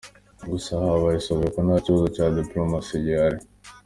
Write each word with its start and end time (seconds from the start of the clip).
Gusa 0.51 0.71
habaye 0.83 1.17
isubikwa, 1.19 1.59
nta 1.67 1.77
kibazo 1.85 2.07
cya 2.15 2.25
dipolomasi 2.35 2.93
gihari.” 3.05 3.39